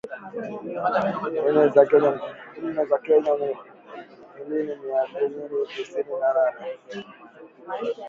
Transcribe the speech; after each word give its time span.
nne 1.47 1.65
za 2.89 2.97
Kenya 3.05 3.31
milini 4.35 4.75
miambili 4.75 5.65
tisini 5.67 6.11
na 6.21 6.29
nane 6.33 6.75